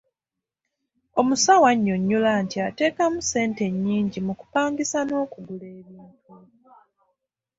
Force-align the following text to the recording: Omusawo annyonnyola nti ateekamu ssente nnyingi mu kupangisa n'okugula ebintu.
Omusawo 1.19 1.63
annyonnyola 1.73 2.31
nti 2.43 2.57
ateekamu 2.67 3.19
ssente 3.21 3.63
nnyingi 3.73 4.19
mu 4.27 4.33
kupangisa 4.39 4.99
n'okugula 5.05 5.65
ebintu. 5.79 6.33